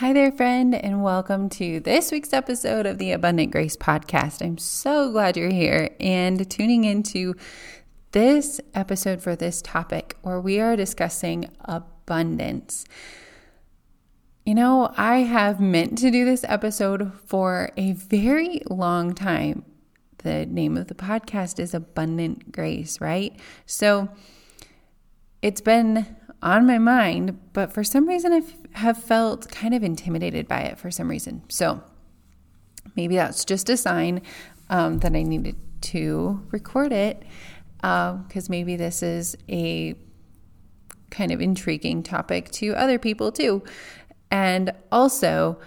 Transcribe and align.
Hi 0.00 0.14
there, 0.14 0.32
friend, 0.32 0.74
and 0.74 1.02
welcome 1.02 1.50
to 1.50 1.78
this 1.78 2.10
week's 2.10 2.32
episode 2.32 2.86
of 2.86 2.96
the 2.96 3.12
Abundant 3.12 3.52
Grace 3.52 3.76
Podcast. 3.76 4.40
I'm 4.40 4.56
so 4.56 5.12
glad 5.12 5.36
you're 5.36 5.52
here 5.52 5.94
and 6.00 6.50
tuning 6.50 6.84
into 6.84 7.34
this 8.12 8.62
episode 8.72 9.20
for 9.20 9.36
this 9.36 9.60
topic 9.60 10.16
where 10.22 10.40
we 10.40 10.58
are 10.58 10.74
discussing 10.74 11.50
abundance. 11.66 12.86
You 14.46 14.54
know, 14.54 14.90
I 14.96 15.18
have 15.18 15.60
meant 15.60 15.98
to 15.98 16.10
do 16.10 16.24
this 16.24 16.46
episode 16.48 17.12
for 17.26 17.70
a 17.76 17.92
very 17.92 18.62
long 18.70 19.12
time. 19.12 19.66
The 20.24 20.46
name 20.46 20.78
of 20.78 20.86
the 20.86 20.94
podcast 20.94 21.60
is 21.60 21.74
Abundant 21.74 22.50
Grace, 22.50 23.02
right? 23.02 23.38
So 23.66 24.08
it's 25.42 25.60
been 25.60 26.16
on 26.42 26.66
my 26.66 26.78
mind, 26.78 27.38
but 27.52 27.72
for 27.72 27.84
some 27.84 28.08
reason 28.08 28.32
I 28.32 28.42
have 28.78 29.02
felt 29.02 29.50
kind 29.50 29.74
of 29.74 29.82
intimidated 29.82 30.48
by 30.48 30.60
it 30.62 30.78
for 30.78 30.90
some 30.90 31.08
reason. 31.08 31.42
So 31.48 31.82
maybe 32.96 33.16
that's 33.16 33.44
just 33.44 33.68
a 33.68 33.76
sign 33.76 34.22
um, 34.68 34.98
that 35.00 35.14
I 35.14 35.22
needed 35.22 35.56
to 35.82 36.46
record 36.50 36.92
it 36.92 37.22
because 37.76 38.48
uh, 38.48 38.50
maybe 38.50 38.76
this 38.76 39.02
is 39.02 39.36
a 39.48 39.94
kind 41.10 41.32
of 41.32 41.40
intriguing 41.40 42.02
topic 42.02 42.50
to 42.52 42.74
other 42.74 42.98
people 42.98 43.32
too. 43.32 43.62
And 44.30 44.72
also, 44.92 45.58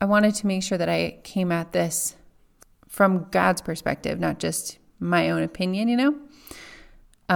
I 0.00 0.06
wanted 0.06 0.34
to 0.36 0.46
make 0.46 0.62
sure 0.62 0.78
that 0.78 0.88
I 0.88 1.18
came 1.22 1.52
at 1.52 1.72
this 1.72 2.16
from 2.88 3.26
God's 3.30 3.60
perspective, 3.60 4.18
not 4.18 4.38
just 4.38 4.78
my 4.98 5.30
own 5.30 5.42
opinion, 5.42 5.88
you 5.88 5.96
know? 5.96 6.14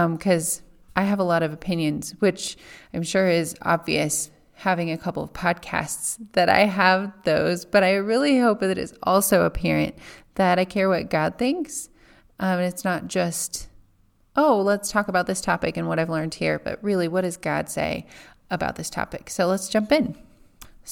Because 0.07 0.59
um, 0.59 0.65
I 0.95 1.03
have 1.03 1.19
a 1.19 1.23
lot 1.23 1.43
of 1.43 1.53
opinions, 1.53 2.15
which 2.19 2.57
I'm 2.93 3.03
sure 3.03 3.27
is 3.27 3.55
obvious 3.61 4.31
having 4.53 4.91
a 4.91 4.97
couple 4.97 5.23
of 5.23 5.33
podcasts 5.33 6.19
that 6.33 6.47
I 6.47 6.65
have 6.65 7.11
those, 7.23 7.65
but 7.65 7.83
I 7.83 7.93
really 7.93 8.39
hope 8.39 8.59
that 8.59 8.77
it's 8.77 8.93
also 9.03 9.43
apparent 9.43 9.95
that 10.35 10.59
I 10.59 10.65
care 10.65 10.87
what 10.87 11.09
God 11.09 11.37
thinks. 11.37 11.89
Um, 12.39 12.59
it's 12.59 12.83
not 12.83 13.07
just, 13.07 13.69
oh, 14.35 14.61
let's 14.61 14.91
talk 14.91 15.07
about 15.07 15.27
this 15.27 15.41
topic 15.41 15.77
and 15.77 15.87
what 15.87 15.97
I've 15.99 16.09
learned 16.09 16.35
here, 16.35 16.59
but 16.59 16.83
really, 16.83 17.07
what 17.07 17.21
does 17.21 17.37
God 17.37 17.69
say 17.69 18.05
about 18.51 18.75
this 18.75 18.89
topic? 18.89 19.29
So 19.29 19.47
let's 19.47 19.69
jump 19.69 19.91
in. 19.91 20.15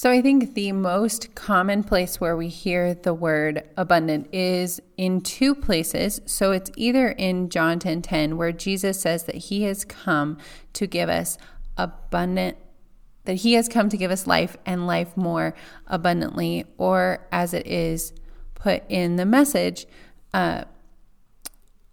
So, 0.00 0.10
I 0.10 0.22
think 0.22 0.54
the 0.54 0.72
most 0.72 1.34
common 1.34 1.84
place 1.84 2.18
where 2.18 2.34
we 2.34 2.48
hear 2.48 2.94
the 2.94 3.12
word 3.12 3.68
abundant 3.76 4.32
is 4.32 4.80
in 4.96 5.20
two 5.20 5.54
places. 5.54 6.22
So, 6.24 6.52
it's 6.52 6.70
either 6.74 7.10
in 7.10 7.50
John 7.50 7.78
10 7.78 8.00
10, 8.00 8.38
where 8.38 8.50
Jesus 8.50 8.98
says 8.98 9.24
that 9.24 9.34
he 9.34 9.64
has 9.64 9.84
come 9.84 10.38
to 10.72 10.86
give 10.86 11.10
us 11.10 11.36
abundant, 11.76 12.56
that 13.26 13.34
he 13.34 13.52
has 13.52 13.68
come 13.68 13.90
to 13.90 13.98
give 13.98 14.10
us 14.10 14.26
life 14.26 14.56
and 14.64 14.86
life 14.86 15.18
more 15.18 15.54
abundantly, 15.86 16.64
or 16.78 17.28
as 17.30 17.52
it 17.52 17.66
is 17.66 18.14
put 18.54 18.84
in 18.88 19.16
the 19.16 19.26
message, 19.26 19.84
uh, 20.32 20.64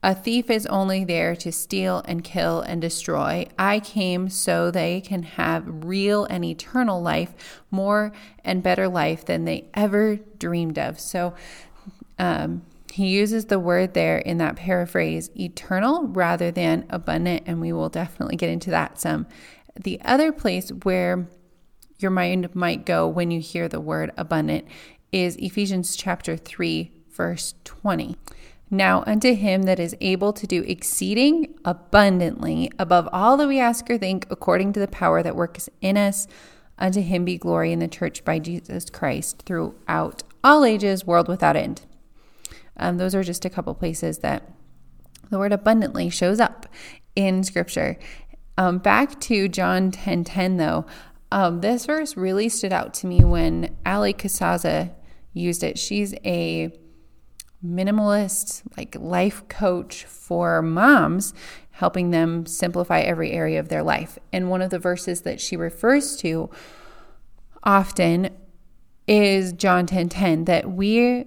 a 0.03 0.13
thief 0.13 0.49
is 0.49 0.65
only 0.67 1.03
there 1.03 1.35
to 1.37 1.51
steal 1.51 2.03
and 2.05 2.23
kill 2.23 2.61
and 2.61 2.79
destroy. 2.79 3.47
I 3.57 3.79
came 3.79 4.29
so 4.29 4.69
they 4.69 5.01
can 5.01 5.23
have 5.23 5.63
real 5.67 6.25
and 6.25 6.45
eternal 6.45 7.01
life, 7.01 7.33
more 7.71 8.11
and 8.43 8.61
better 8.61 8.87
life 8.87 9.25
than 9.25 9.45
they 9.45 9.69
ever 9.73 10.17
dreamed 10.37 10.77
of. 10.77 10.99
So, 10.99 11.33
um, 12.19 12.61
he 12.91 13.09
uses 13.09 13.45
the 13.45 13.59
word 13.59 13.93
there 13.93 14.17
in 14.17 14.37
that 14.39 14.55
paraphrase 14.55 15.29
eternal 15.39 16.07
rather 16.07 16.49
than 16.49 16.85
abundant, 16.89 17.43
and 17.45 17.61
we 17.61 17.71
will 17.71 17.89
definitely 17.89 18.37
get 18.37 18.49
into 18.49 18.71
that 18.71 18.99
some. 18.99 19.27
The 19.75 20.01
other 20.03 20.31
place 20.31 20.69
where 20.69 21.27
your 21.99 22.11
mind 22.11 22.55
might 22.55 22.85
go 22.85 23.07
when 23.07 23.29
you 23.29 23.39
hear 23.39 23.67
the 23.67 23.79
word 23.79 24.11
abundant 24.17 24.67
is 25.11 25.35
Ephesians 25.35 25.95
chapter 25.95 26.35
3, 26.37 26.91
verse 27.11 27.53
20. 27.65 28.15
Now, 28.69 29.03
unto 29.07 29.33
him 29.33 29.63
that 29.63 29.79
is 29.79 29.95
able 30.01 30.33
to 30.33 30.45
do 30.45 30.63
exceeding 30.63 31.55
abundantly 31.63 32.69
above 32.77 33.07
all 33.13 33.37
that 33.37 33.47
we 33.47 33.59
ask 33.59 33.89
or 33.89 33.97
think, 33.97 34.27
according 34.29 34.73
to 34.73 34.79
the 34.79 34.87
power 34.87 35.23
that 35.23 35.35
works 35.35 35.69
in 35.79 35.95
us, 35.95 36.27
unto 36.77 37.01
him 37.01 37.23
be 37.23 37.37
glory 37.37 37.71
in 37.71 37.79
the 37.79 37.87
church 37.87 38.25
by 38.25 38.39
Jesus 38.39 38.89
Christ 38.89 39.43
throughout 39.45 40.23
all 40.43 40.65
ages, 40.65 41.05
world 41.05 41.27
without 41.27 41.55
end. 41.55 41.83
Um, 42.75 42.97
those 42.97 43.15
are 43.15 43.23
just 43.23 43.45
a 43.45 43.49
couple 43.49 43.73
places 43.73 44.19
that 44.19 44.51
the 45.29 45.39
word 45.39 45.53
abundantly 45.53 46.09
shows 46.09 46.39
up 46.39 46.67
in 47.15 47.43
scripture. 47.43 47.97
Um, 48.57 48.79
back 48.79 49.19
to 49.21 49.47
John 49.47 49.91
10 49.91 50.25
10, 50.25 50.57
though, 50.57 50.85
um, 51.31 51.61
this 51.61 51.85
verse 51.85 52.15
really 52.15 52.49
stood 52.49 52.73
out 52.73 52.93
to 52.95 53.07
me 53.07 53.23
when 53.23 53.75
Allie 53.85 54.13
Casazza 54.13 54.93
used 55.33 55.63
it. 55.63 55.77
She's 55.77 56.13
a 56.25 56.71
minimalist 57.65 58.63
like 58.77 58.95
life 58.99 59.47
coach 59.47 60.05
for 60.05 60.61
moms 60.61 61.33
helping 61.71 62.11
them 62.11 62.45
simplify 62.45 62.99
every 63.01 63.31
area 63.31 63.59
of 63.59 63.69
their 63.69 63.83
life. 63.83 64.17
And 64.33 64.49
one 64.49 64.61
of 64.61 64.69
the 64.69 64.79
verses 64.79 65.21
that 65.21 65.39
she 65.39 65.55
refers 65.55 66.15
to 66.17 66.49
often 67.63 68.29
is 69.07 69.53
John 69.53 69.85
10:10 69.85 69.89
10, 69.89 70.09
10, 70.09 70.45
that 70.45 70.71
we 70.71 71.25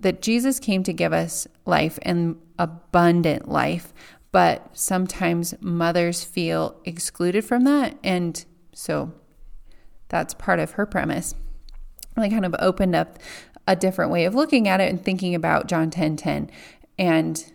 that 0.00 0.20
Jesus 0.20 0.60
came 0.60 0.82
to 0.82 0.92
give 0.92 1.12
us 1.12 1.46
life 1.64 1.98
and 2.02 2.36
abundant 2.58 3.48
life 3.48 3.92
but 4.34 4.68
sometimes 4.72 5.54
mothers 5.60 6.24
feel 6.24 6.74
excluded 6.84 7.44
from 7.44 7.62
that. 7.62 7.96
And 8.02 8.44
so 8.72 9.12
that's 10.08 10.34
part 10.34 10.58
of 10.58 10.72
her 10.72 10.86
premise. 10.86 11.36
I 12.16 12.28
kind 12.28 12.44
of 12.44 12.52
opened 12.58 12.96
up 12.96 13.20
a 13.66 13.76
different 13.76 14.10
way 14.10 14.24
of 14.24 14.34
looking 14.34 14.68
at 14.68 14.80
it 14.80 14.90
and 14.90 15.02
thinking 15.02 15.34
about 15.34 15.66
John 15.66 15.90
10 15.90 16.16
10. 16.16 16.50
And 16.98 17.52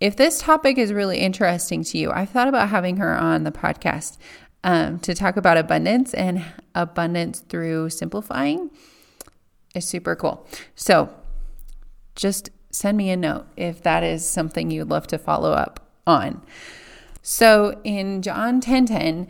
if 0.00 0.16
this 0.16 0.40
topic 0.40 0.78
is 0.78 0.92
really 0.92 1.18
interesting 1.18 1.84
to 1.84 1.98
you, 1.98 2.10
I've 2.10 2.30
thought 2.30 2.48
about 2.48 2.70
having 2.70 2.96
her 2.96 3.14
on 3.16 3.44
the 3.44 3.52
podcast 3.52 4.16
um, 4.64 4.98
to 5.00 5.14
talk 5.14 5.36
about 5.36 5.56
abundance 5.56 6.14
and 6.14 6.44
abundance 6.74 7.40
through 7.40 7.90
simplifying. 7.90 8.70
Is 9.74 9.86
super 9.86 10.16
cool. 10.16 10.46
So 10.74 11.14
just 12.16 12.50
send 12.70 12.96
me 12.96 13.10
a 13.10 13.16
note 13.16 13.46
if 13.56 13.82
that 13.82 14.02
is 14.02 14.28
something 14.28 14.70
you'd 14.70 14.88
love 14.88 15.06
to 15.08 15.18
follow 15.18 15.52
up 15.52 15.88
on. 16.06 16.42
So 17.22 17.80
in 17.84 18.22
John 18.22 18.60
10 18.60 18.86
10, 18.86 19.28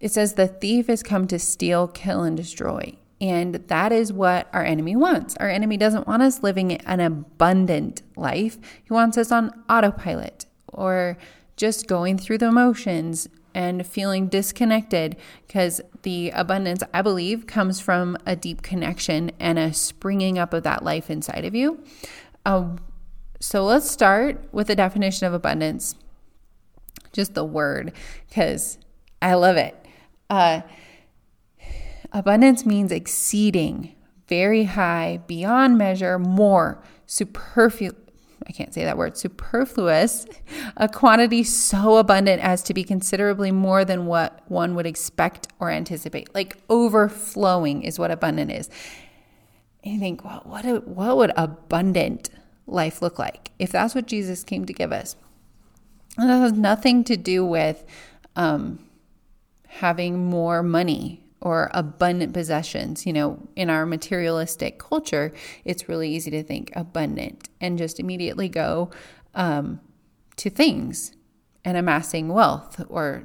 it 0.00 0.12
says, 0.12 0.34
The 0.34 0.48
thief 0.48 0.86
has 0.88 1.02
come 1.02 1.26
to 1.28 1.38
steal, 1.38 1.86
kill, 1.86 2.22
and 2.22 2.36
destroy. 2.36 2.96
And 3.20 3.56
that 3.66 3.92
is 3.92 4.12
what 4.12 4.48
our 4.52 4.64
enemy 4.64 4.96
wants. 4.96 5.36
Our 5.36 5.48
enemy 5.48 5.76
doesn't 5.76 6.06
want 6.06 6.22
us 6.22 6.42
living 6.42 6.72
an 6.72 7.00
abundant 7.00 8.02
life. 8.16 8.58
He 8.82 8.92
wants 8.92 9.18
us 9.18 9.30
on 9.30 9.50
autopilot 9.68 10.46
or 10.68 11.18
just 11.56 11.86
going 11.86 12.16
through 12.16 12.38
the 12.38 12.50
motions 12.50 13.28
and 13.54 13.86
feeling 13.86 14.28
disconnected 14.28 15.16
because 15.46 15.80
the 16.02 16.30
abundance, 16.30 16.82
I 16.94 17.02
believe, 17.02 17.46
comes 17.46 17.80
from 17.80 18.16
a 18.24 18.36
deep 18.36 18.62
connection 18.62 19.32
and 19.38 19.58
a 19.58 19.74
springing 19.74 20.38
up 20.38 20.54
of 20.54 20.62
that 20.62 20.84
life 20.84 21.10
inside 21.10 21.44
of 21.44 21.54
you. 21.54 21.82
Uh, 22.46 22.76
so 23.40 23.64
let's 23.64 23.90
start 23.90 24.42
with 24.52 24.68
the 24.68 24.76
definition 24.76 25.26
of 25.26 25.34
abundance, 25.34 25.94
just 27.12 27.34
the 27.34 27.44
word, 27.44 27.92
because 28.28 28.78
I 29.20 29.34
love 29.34 29.56
it. 29.56 29.74
Uh, 30.28 30.60
Abundance 32.12 32.66
means 32.66 32.90
exceeding, 32.90 33.94
very 34.26 34.64
high, 34.64 35.20
beyond 35.26 35.78
measure, 35.78 36.18
more, 36.18 36.82
superfluous. 37.06 37.96
I 38.46 38.52
can't 38.52 38.72
say 38.72 38.84
that 38.84 38.96
word, 38.96 39.16
superfluous, 39.16 40.26
a 40.76 40.88
quantity 40.88 41.44
so 41.44 41.98
abundant 41.98 42.42
as 42.42 42.62
to 42.64 42.74
be 42.74 42.82
considerably 42.84 43.52
more 43.52 43.84
than 43.84 44.06
what 44.06 44.40
one 44.48 44.74
would 44.74 44.86
expect 44.86 45.48
or 45.60 45.70
anticipate. 45.70 46.34
Like 46.34 46.56
overflowing 46.68 47.82
is 47.82 47.98
what 47.98 48.10
abundant 48.10 48.50
is. 48.50 48.70
And 49.84 49.94
you 49.94 50.00
think, 50.00 50.24
well, 50.24 50.42
what, 50.44 50.86
what 50.88 51.16
would 51.16 51.32
abundant 51.36 52.30
life 52.66 53.02
look 53.02 53.18
like 53.18 53.50
if 53.58 53.70
that's 53.70 53.94
what 53.94 54.06
Jesus 54.06 54.42
came 54.42 54.64
to 54.64 54.72
give 54.72 54.90
us? 54.90 55.16
And 56.16 56.28
that 56.28 56.38
has 56.38 56.52
nothing 56.52 57.04
to 57.04 57.16
do 57.16 57.44
with 57.44 57.84
um, 58.36 58.78
having 59.68 60.18
more 60.18 60.62
money 60.62 61.22
or 61.40 61.70
abundant 61.72 62.32
possessions. 62.32 63.06
You 63.06 63.12
know, 63.12 63.48
in 63.56 63.70
our 63.70 63.86
materialistic 63.86 64.78
culture, 64.78 65.32
it's 65.64 65.88
really 65.88 66.10
easy 66.10 66.30
to 66.30 66.42
think 66.42 66.72
abundant 66.74 67.48
and 67.60 67.78
just 67.78 68.00
immediately 68.00 68.48
go 68.48 68.90
um, 69.34 69.80
to 70.36 70.50
things 70.50 71.12
and 71.64 71.76
amassing 71.76 72.28
wealth 72.28 72.82
or 72.88 73.24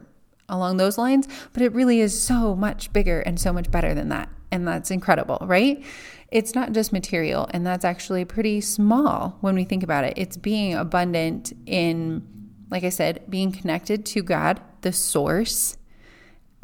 along 0.50 0.78
those 0.78 0.98
lines. 0.98 1.28
But 1.54 1.62
it 1.62 1.74
really 1.74 2.00
is 2.02 2.20
so 2.20 2.56
much 2.56 2.92
bigger 2.94 3.22
and 3.22 3.40
so 3.40 3.52
much 3.52 3.72
better 3.72 3.94
than 3.94 4.10
that. 4.10 4.30
And 4.52 4.68
that's 4.68 4.92
incredible, 4.92 5.40
right? 5.42 5.84
It's 6.32 6.56
not 6.56 6.72
just 6.72 6.92
material, 6.92 7.48
and 7.52 7.66
that's 7.66 7.86
actually 7.86 8.26
pretty 8.26 8.62
small 8.62 9.38
when 9.42 9.56
we 9.56 9.64
think 9.64 9.84
about 9.84 10.04
it. 10.04 10.14
It's 10.18 10.38
being 10.38 10.74
abundant 10.74 11.54
in, 11.66 12.26
like 12.70 12.84
I 12.84 12.90
said, 12.90 13.24
being 13.30 13.52
connected 13.52 14.06
to 14.08 14.24
God, 14.24 14.62
the 14.82 14.92
source 14.92 15.78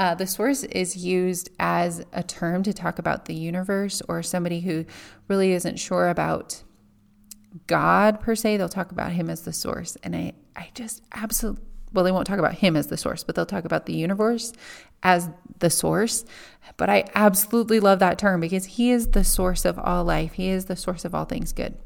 uh, 0.02 0.16
the 0.16 0.26
source 0.26 0.64
is 0.64 0.98
used 0.98 1.52
as 1.60 2.04
a 2.12 2.24
term 2.24 2.64
to 2.64 2.74
talk 2.74 2.98
about 2.98 3.26
the 3.26 3.36
universe 3.36 4.02
or 4.10 4.24
somebody 4.24 4.60
who 4.62 4.84
really 5.28 5.52
isn't 5.52 5.78
sure 5.78 6.10
about 6.10 6.64
God 7.68 8.20
per 8.20 8.34
se. 8.34 8.58
They'll 8.58 8.68
talk 8.68 8.92
about 8.92 9.12
him 9.12 9.30
as 9.30 9.42
the 9.42 9.54
source. 9.54 9.98
And 10.02 10.16
I, 10.16 10.34
I 10.56 10.70
just 10.74 11.04
absolutely, 11.14 11.64
well, 11.94 12.04
they 12.04 12.12
won't 12.12 12.26
talk 12.26 12.40
about 12.40 12.56
him 12.56 12.76
as 12.76 12.88
the 12.88 12.98
source, 12.98 13.24
but 13.24 13.36
they'll 13.36 13.46
talk 13.46 13.64
about 13.64 13.86
the 13.86 13.94
universe 13.94 14.54
as 15.04 15.30
the 15.60 15.70
source. 15.70 16.26
But 16.78 16.90
I 16.90 17.06
absolutely 17.14 17.80
love 17.80 18.00
that 18.00 18.18
term 18.18 18.42
because 18.42 18.66
he 18.66 18.90
is 18.90 19.10
the 19.10 19.24
source 19.24 19.66
of 19.66 19.78
all 19.78 20.04
life, 20.04 20.34
he 20.34 20.50
is 20.50 20.66
the 20.66 20.76
source 20.76 21.06
of 21.06 21.14
all 21.14 21.26
things 21.26 21.54
good. 21.54 21.78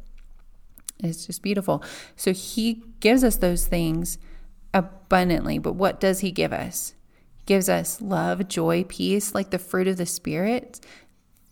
It's 1.03 1.25
just 1.25 1.41
beautiful. 1.41 1.83
So 2.15 2.31
he 2.31 2.81
gives 3.01 3.25
us 3.25 3.35
those 3.35 3.67
things 3.67 4.19
abundantly. 4.73 5.57
But 5.57 5.73
what 5.73 5.99
does 5.99 6.21
he 6.21 6.31
give 6.31 6.53
us? 6.53 6.93
Gives 7.45 7.69
us 7.69 8.01
love, 8.01 8.47
joy, 8.47 8.83
peace, 8.87 9.33
like 9.33 9.51
the 9.51 9.59
fruit 9.59 9.87
of 9.87 9.97
the 9.97 10.05
Spirit. 10.05 10.79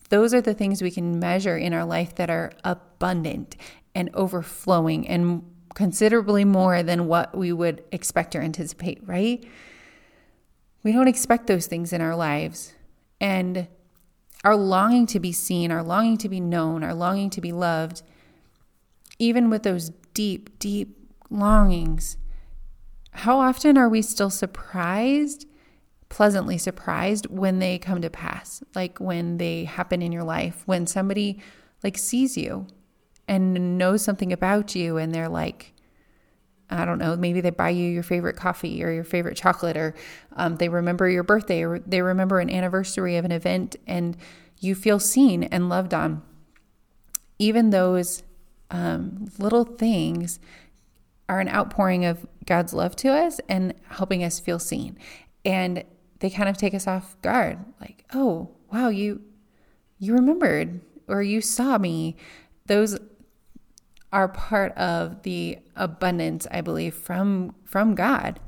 Those 0.10 0.34
are 0.34 0.42
the 0.42 0.54
things 0.54 0.82
we 0.82 0.92
can 0.92 1.20
measure 1.20 1.58
in 1.58 1.74
our 1.74 1.86
life 1.86 2.16
that 2.16 2.30
are 2.30 2.52
abundant 2.64 3.56
and 3.96 4.10
overflowing 4.14 5.08
and 5.08 5.44
considerably 5.76 6.46
more 6.46 6.84
than 6.84 7.08
what 7.08 7.36
we 7.36 7.52
would 7.52 7.84
expect 7.92 8.36
or 8.36 8.42
anticipate, 8.42 9.02
right? 9.08 9.44
We 10.84 10.92
don't 10.92 11.08
expect 11.08 11.48
those 11.48 11.68
things 11.68 11.94
in 11.94 12.02
our 12.02 12.16
lives. 12.16 12.74
And 13.20 13.68
our 14.44 14.56
longing 14.56 15.08
to 15.08 15.20
be 15.20 15.32
seen, 15.32 15.72
our 15.72 15.84
longing 15.84 16.18
to 16.18 16.30
be 16.30 16.40
known, 16.40 16.84
our 16.84 16.94
longing 16.94 17.30
to 17.32 17.42
be 17.42 17.52
loved, 17.52 18.04
even 19.18 19.50
with 19.50 19.64
those 19.64 19.92
deep, 20.14 20.60
deep 20.60 20.98
longings, 21.30 22.18
how 23.12 23.40
often 23.40 23.78
are 23.78 23.88
we 23.88 24.02
still 24.02 24.30
surprised 24.30 25.48
pleasantly 26.14 26.60
surprised 26.60 27.26
when 27.32 27.58
they 27.58 27.80
come 27.80 28.00
to 28.00 28.08
pass, 28.08 28.62
like 28.76 29.00
when 29.00 29.38
they 29.40 29.64
happen 29.64 30.00
in 30.00 30.12
your 30.12 30.24
life, 30.24 30.62
when 30.68 30.86
somebody 30.86 31.42
like 31.84 31.98
sees 31.98 32.38
you 32.38 32.68
and 33.28 33.80
knows 33.80 34.04
something 34.04 34.32
about 34.32 34.76
you 34.76 34.98
and 34.98 35.12
they're 35.12 35.28
like, 35.28 35.74
I 36.70 36.86
don't 36.86 37.00
know, 37.00 37.16
maybe 37.16 37.42
they 37.42 37.50
buy 37.50 37.70
you 37.70 37.90
your 37.90 38.04
favorite 38.04 38.36
coffee 38.36 38.84
or 38.84 38.92
your 38.92 39.04
favorite 39.04 39.36
chocolate, 39.36 39.76
or 39.76 39.96
um, 40.36 40.58
they 40.58 40.70
remember 40.70 41.10
your 41.10 41.24
birthday, 41.24 41.64
or 41.64 41.80
they 41.80 42.04
remember 42.04 42.40
an 42.40 42.50
anniversary 42.52 43.18
of 43.18 43.26
an 43.26 43.32
event, 43.32 43.76
and 43.88 44.16
you 44.60 44.76
feel 44.76 45.00
seen 45.00 45.44
and 45.44 45.68
loved 45.68 45.96
on. 45.96 46.22
Even 47.40 47.72
those 47.72 48.22
um, 48.70 49.30
little 49.40 49.66
things 49.66 50.40
are 51.28 51.40
an 51.40 51.50
outpouring 51.50 52.06
of 52.06 52.28
God's 52.46 52.72
love 52.72 52.96
to 52.98 53.10
us 53.10 53.42
and 53.50 53.74
helping 53.90 54.24
us 54.24 54.40
feel 54.40 54.60
seen. 54.60 54.96
And 55.44 55.84
they 56.24 56.30
kind 56.30 56.48
of 56.48 56.56
take 56.56 56.74
us 56.74 56.88
off 56.88 57.18
guard. 57.22 57.60
Like 57.82 58.06
oh 58.14 58.50
wow 58.72 58.88
you 58.88 59.22
you 60.00 60.14
remembered 60.14 60.80
or 61.06 61.22
you 61.22 61.42
saw 61.42 61.78
me. 61.78 62.16
Those 62.68 62.98
are 64.14 64.30
part 64.30 64.72
of 64.78 65.24
the 65.24 65.58
abundance 65.76 66.48
i 66.50 66.62
believe 66.62 66.94
from 66.94 67.54
from 67.66 67.94
god. 67.94 68.40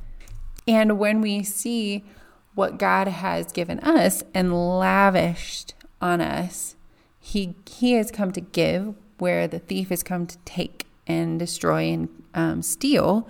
And 0.65 0.97
when 0.97 1.19
we 1.19 1.43
see 1.43 2.05
what 2.53 2.77
god 2.77 3.09
has 3.09 3.51
given 3.51 3.81
us 3.81 4.23
and 4.33 4.79
lavished 4.79 5.73
on 6.01 6.21
us 6.21 6.77
he 7.19 7.55
he 7.69 7.91
has 7.93 8.09
come 8.09 8.31
to 8.31 8.41
give 8.41 8.95
where 9.17 9.49
the 9.49 9.59
thief 9.59 9.89
has 9.89 10.01
come 10.01 10.25
to 10.27 10.37
take 10.45 10.85
and 11.05 11.37
destroy 11.39 11.83
and 11.91 12.23
um, 12.33 12.61
steal. 12.61 13.27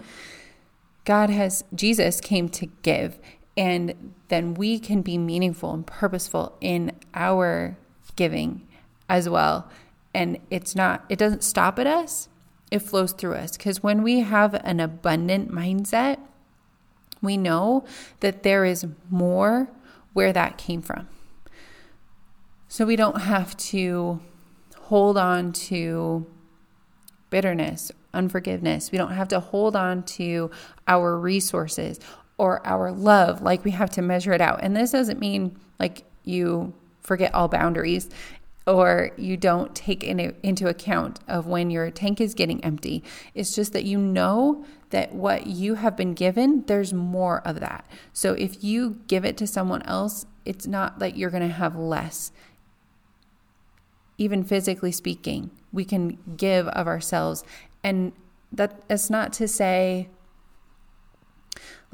God 1.03 1.31
has 1.31 1.63
jesus 1.73 2.21
came 2.21 2.47
to 2.49 2.67
give 2.83 3.17
and 3.57 4.13
then 4.27 4.53
we 4.53 4.79
can 4.79 5.01
be 5.01 5.17
meaningful 5.17 5.73
and 5.73 5.87
purposeful 5.87 6.57
in 6.59 6.91
our 7.13 7.77
giving 8.15 8.67
as 9.09 9.29
well. 9.29 9.69
And 10.13 10.39
it's 10.49 10.75
not, 10.75 11.05
it 11.09 11.19
doesn't 11.19 11.43
stop 11.43 11.79
at 11.79 11.87
us, 11.87 12.29
it 12.71 12.79
flows 12.79 13.11
through 13.13 13.35
us. 13.35 13.57
Because 13.57 13.83
when 13.83 14.03
we 14.03 14.21
have 14.21 14.53
an 14.53 14.79
abundant 14.79 15.51
mindset, 15.51 16.19
we 17.21 17.37
know 17.37 17.85
that 18.19 18.43
there 18.43 18.65
is 18.65 18.85
more 19.09 19.69
where 20.13 20.33
that 20.33 20.57
came 20.57 20.81
from. 20.81 21.07
So 22.67 22.85
we 22.85 22.95
don't 22.95 23.21
have 23.21 23.55
to 23.57 24.19
hold 24.77 25.17
on 25.17 25.53
to 25.53 26.25
bitterness, 27.29 27.91
unforgiveness. 28.13 28.91
We 28.91 28.97
don't 28.97 29.13
have 29.13 29.27
to 29.29 29.39
hold 29.39 29.75
on 29.75 30.03
to 30.03 30.51
our 30.87 31.17
resources 31.17 31.99
or 32.37 32.65
our 32.65 32.91
love, 32.91 33.41
like 33.41 33.63
we 33.63 33.71
have 33.71 33.89
to 33.91 34.01
measure 34.01 34.33
it 34.33 34.41
out. 34.41 34.59
And 34.61 34.75
this 34.75 34.91
doesn't 34.91 35.19
mean 35.19 35.57
like 35.79 36.03
you 36.23 36.73
forget 37.01 37.33
all 37.33 37.47
boundaries 37.47 38.09
or 38.67 39.11
you 39.15 39.37
don't 39.37 39.75
take 39.75 40.03
in, 40.03 40.19
into 40.41 40.67
account 40.67 41.19
of 41.27 41.45
when 41.45 41.69
your 41.69 41.91
tank 41.91 42.19
is 42.19 42.33
getting 42.33 42.63
empty. 42.63 43.03
It's 43.33 43.55
just 43.55 43.73
that 43.73 43.83
you 43.83 43.97
know 43.99 44.65
that 44.89 45.13
what 45.13 45.47
you 45.47 45.75
have 45.75 45.95
been 45.95 46.13
given, 46.13 46.63
there's 46.65 46.93
more 46.93 47.41
of 47.47 47.59
that. 47.59 47.85
So 48.11 48.33
if 48.33 48.63
you 48.63 49.01
give 49.07 49.23
it 49.23 49.37
to 49.37 49.47
someone 49.47 49.83
else, 49.83 50.25
it's 50.45 50.65
not 50.65 50.99
that 50.99 51.15
you're 51.15 51.29
going 51.29 51.47
to 51.47 51.53
have 51.53 51.75
less. 51.75 52.31
Even 54.17 54.43
physically 54.43 54.91
speaking, 54.91 55.51
we 55.71 55.85
can 55.85 56.17
give 56.37 56.67
of 56.69 56.87
ourselves. 56.87 57.43
And 57.83 58.13
that 58.51 58.83
not 59.09 59.33
to 59.33 59.47
say 59.47 60.09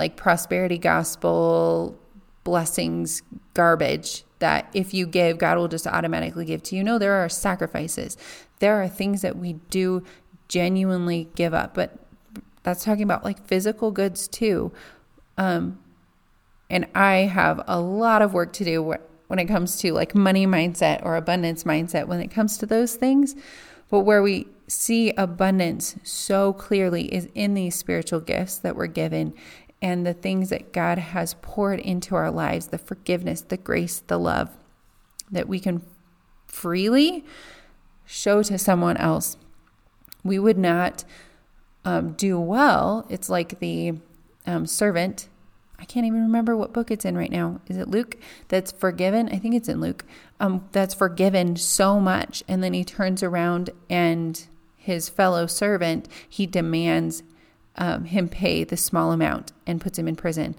like 0.02 0.16
prosperity 0.16 0.80
gospel 0.80 1.96
blessings 2.44 3.22
garbage 3.54 4.24
that 4.40 4.68
if 4.74 4.96
you 4.96 5.06
give, 5.06 5.38
God 5.38 5.60
will 5.60 5.68
just 5.68 5.86
automatically 5.86 6.44
give 6.44 6.64
to 6.64 6.76
you. 6.76 6.84
No, 6.84 6.98
there 6.98 7.24
are 7.24 7.30
sacrifices. 7.30 8.18
There 8.58 8.82
are 8.82 8.90
things 8.90 9.22
that 9.22 9.38
we 9.38 9.54
do 9.70 10.04
genuinely 10.48 11.30
give 11.36 11.54
up, 11.54 11.76
but 11.76 12.00
that's 12.64 12.84
talking 12.84 13.04
about 13.04 13.24
like 13.24 13.46
physical 13.46 13.92
goods 13.92 14.28
too. 14.28 14.72
Um, 15.38 15.78
and 16.68 16.88
I 16.96 17.18
have 17.18 17.62
a 17.68 17.80
lot 17.80 18.24
of 18.24 18.34
work 18.34 18.54
to 18.54 18.66
do 18.66 18.82
when 19.28 19.38
it 19.38 19.46
comes 19.46 19.78
to 19.82 19.94
like 19.94 20.16
money 20.16 20.48
mindset 20.48 21.06
or 21.06 21.16
abundance 21.16 21.64
mindset 21.64 22.08
when 22.08 22.22
it 22.22 22.32
comes 22.32 22.58
to 22.58 22.66
those 22.66 22.96
things. 22.96 23.36
But 23.92 24.00
where 24.00 24.24
we 24.24 24.48
see 24.68 25.12
abundance 25.12 25.96
so 26.02 26.54
clearly 26.54 27.14
is 27.14 27.28
in 27.36 27.54
these 27.54 27.76
spiritual 27.76 28.22
gifts 28.22 28.58
that 28.60 28.76
we're 28.76 28.88
given 28.88 29.36
and 29.82 30.06
the 30.06 30.14
things 30.14 30.50
that 30.50 30.72
God 30.72 30.98
has 30.98 31.36
poured 31.42 31.80
into 31.80 32.16
our 32.16 32.32
lives 32.32 32.68
the 32.68 32.78
forgiveness, 32.78 33.42
the 33.42 33.58
grace, 33.58 34.00
the 34.00 34.20
love 34.20 34.50
that 35.32 35.48
we 35.48 35.60
can 35.60 35.82
freely 36.46 37.26
show 38.06 38.44
to 38.44 38.58
someone 38.58 38.98
else. 38.98 39.38
We 40.24 40.38
would 40.38 40.58
not 40.58 41.04
um, 41.86 42.14
do 42.14 42.40
well. 42.40 43.06
It's 43.10 43.30
like 43.30 43.60
the 43.60 43.94
um, 44.46 44.66
servant. 44.68 45.30
I 45.80 45.86
can't 45.86 46.06
even 46.06 46.22
remember 46.22 46.56
what 46.56 46.74
book 46.74 46.92
it's 46.92 47.06
in 47.06 47.18
right 47.18 47.32
now. 47.32 47.60
Is 47.68 47.78
it 47.78 47.88
Luke? 47.88 48.18
That's 48.50 48.72
forgiven. 48.72 49.30
I 49.30 49.38
think 49.38 49.56
it's 49.56 49.70
in 49.70 49.82
Luke. 49.82 50.06
Um, 50.40 50.68
that's 50.72 50.94
forgiven 50.94 51.56
so 51.56 52.00
much, 52.00 52.44
and 52.48 52.64
then 52.64 52.74
he 52.74 52.84
turns 52.84 53.24
around 53.24 53.72
and 53.90 54.46
his 54.78 55.10
fellow 55.10 55.46
servant 55.46 56.08
he 56.28 56.48
demands 56.48 57.22
um, 57.82 58.06
him 58.06 58.30
pay 58.30 58.64
the 58.64 58.78
small 58.78 59.12
amount 59.12 59.54
and 59.66 59.82
puts 59.82 59.98
him 59.98 60.08
in 60.08 60.16
prison. 60.16 60.56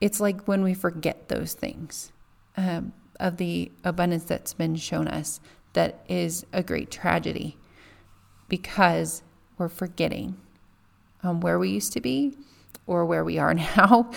It's 0.00 0.18
like 0.18 0.48
when 0.48 0.64
we 0.64 0.74
forget 0.74 1.28
those 1.28 1.54
things 1.54 2.10
um, 2.56 2.92
of 3.20 3.36
the 3.36 3.70
abundance 3.84 4.24
that's 4.24 4.52
been 4.52 4.74
shown 4.74 5.06
us, 5.06 5.38
that 5.74 6.02
is 6.08 6.44
a 6.52 6.64
great 6.64 6.90
tragedy 6.90 7.56
because 8.48 9.22
we're 9.58 9.68
forgetting 9.68 10.36
um, 11.22 11.40
where 11.40 11.56
we 11.56 11.70
used 11.70 11.92
to 11.92 12.00
be 12.00 12.36
or 12.88 13.06
where 13.06 13.24
we 13.24 13.38
are 13.38 13.54
now. 13.76 14.10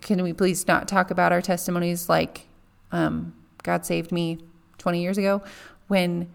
Can 0.00 0.22
we 0.22 0.32
please 0.32 0.68
not 0.68 0.86
talk 0.86 1.10
about 1.10 1.32
our 1.32 1.42
testimonies 1.42 2.08
like 2.08 2.46
um, 2.92 3.34
God 3.64 3.84
saved 3.84 4.12
me 4.12 4.38
20 4.78 5.02
years 5.02 5.18
ago 5.18 5.42
when 5.88 6.30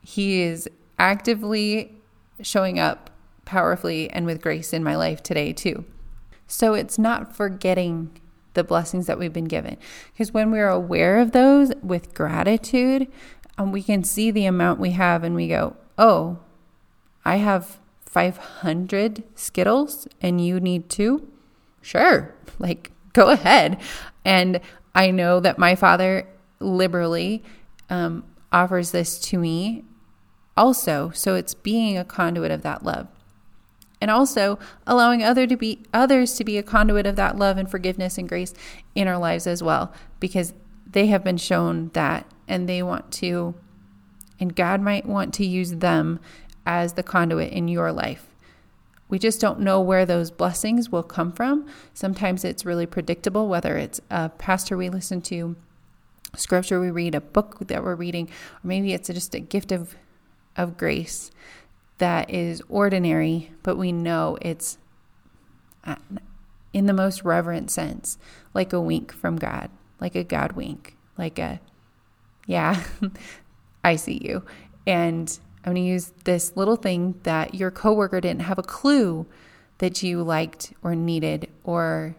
He 0.00 0.42
is 0.42 0.68
actively 0.96 1.96
showing 2.40 2.78
up 2.78 3.10
powerfully 3.44 4.10
and 4.10 4.26
with 4.26 4.40
grace 4.40 4.72
in 4.72 4.84
my 4.84 4.96
life 4.96 5.22
today, 5.22 5.52
too. 5.52 5.84
So 6.46 6.74
it's 6.74 6.98
not 6.98 7.34
forgetting 7.34 8.10
the 8.54 8.64
blessings 8.64 9.06
that 9.06 9.18
we've 9.18 9.32
been 9.32 9.46
given. 9.46 9.76
Because 10.12 10.32
when 10.32 10.50
we're 10.50 10.68
aware 10.68 11.18
of 11.18 11.32
those 11.32 11.72
with 11.82 12.14
gratitude, 12.14 13.08
um, 13.58 13.72
we 13.72 13.82
can 13.82 14.04
see 14.04 14.30
the 14.30 14.46
amount 14.46 14.80
we 14.80 14.90
have 14.92 15.24
and 15.24 15.34
we 15.34 15.48
go, 15.48 15.76
oh, 15.98 16.38
I 17.24 17.36
have 17.36 17.78
500 18.04 19.22
Skittles 19.34 20.06
and 20.20 20.44
you 20.44 20.60
need 20.60 20.90
two? 20.90 21.28
Sure, 21.80 22.34
like 22.58 22.90
go 23.12 23.30
ahead. 23.30 23.80
And 24.24 24.60
I 24.94 25.10
know 25.10 25.40
that 25.40 25.58
my 25.58 25.74
father 25.74 26.28
liberally 26.60 27.42
um, 27.88 28.24
offers 28.52 28.90
this 28.90 29.18
to 29.20 29.38
me 29.38 29.84
also. 30.56 31.10
So 31.14 31.34
it's 31.34 31.54
being 31.54 31.96
a 31.96 32.04
conduit 32.04 32.50
of 32.50 32.62
that 32.62 32.84
love. 32.84 33.08
And 34.02 34.10
also 34.10 34.58
allowing 34.84 35.22
other 35.22 35.46
to 35.46 35.56
be 35.56 35.84
others 35.94 36.34
to 36.34 36.42
be 36.42 36.58
a 36.58 36.62
conduit 36.64 37.06
of 37.06 37.14
that 37.14 37.38
love 37.38 37.56
and 37.56 37.70
forgiveness 37.70 38.18
and 38.18 38.28
grace 38.28 38.52
in 38.96 39.06
our 39.06 39.16
lives 39.16 39.46
as 39.46 39.62
well, 39.62 39.92
because 40.18 40.54
they 40.90 41.06
have 41.06 41.22
been 41.22 41.36
shown 41.36 41.90
that 41.92 42.26
and 42.48 42.68
they 42.68 42.82
want 42.82 43.12
to 43.12 43.54
and 44.40 44.56
God 44.56 44.80
might 44.80 45.06
want 45.06 45.32
to 45.34 45.46
use 45.46 45.76
them 45.76 46.18
as 46.66 46.94
the 46.94 47.04
conduit 47.04 47.52
in 47.52 47.68
your 47.68 47.92
life. 47.92 48.26
We 49.08 49.20
just 49.20 49.40
don't 49.40 49.60
know 49.60 49.80
where 49.80 50.04
those 50.04 50.32
blessings 50.32 50.90
will 50.90 51.04
come 51.04 51.30
from. 51.30 51.68
Sometimes 51.94 52.44
it's 52.44 52.66
really 52.66 52.86
predictable, 52.86 53.46
whether 53.46 53.76
it's 53.76 54.00
a 54.10 54.30
pastor 54.30 54.76
we 54.76 54.88
listen 54.88 55.22
to, 55.22 55.54
scripture 56.34 56.80
we 56.80 56.90
read, 56.90 57.14
a 57.14 57.20
book 57.20 57.58
that 57.68 57.84
we're 57.84 57.94
reading, 57.94 58.26
or 58.26 58.66
maybe 58.66 58.94
it's 58.94 59.08
just 59.08 59.32
a 59.36 59.40
gift 59.40 59.70
of, 59.70 59.94
of 60.56 60.76
grace 60.76 61.30
that 62.02 62.30
is 62.30 62.60
ordinary, 62.68 63.52
but 63.62 63.78
we 63.78 63.92
know 63.92 64.36
it's 64.42 64.76
uh, 65.84 65.94
in 66.72 66.86
the 66.86 66.92
most 66.92 67.22
reverent 67.22 67.70
sense, 67.70 68.18
like 68.54 68.72
a 68.72 68.80
wink 68.80 69.12
from 69.12 69.36
God, 69.36 69.70
like 70.00 70.16
a 70.16 70.24
God 70.24 70.52
wink, 70.52 70.96
like 71.16 71.38
a, 71.38 71.60
yeah, 72.44 72.82
I 73.84 73.94
see 73.94 74.20
you. 74.20 74.44
And 74.84 75.38
I'm 75.58 75.74
going 75.74 75.84
to 75.84 75.88
use 75.88 76.12
this 76.24 76.56
little 76.56 76.74
thing 76.74 77.20
that 77.22 77.54
your 77.54 77.70
coworker 77.70 78.20
didn't 78.20 78.42
have 78.42 78.58
a 78.58 78.64
clue 78.64 79.24
that 79.78 80.02
you 80.02 80.24
liked 80.24 80.72
or 80.82 80.96
needed, 80.96 81.48
or 81.62 82.16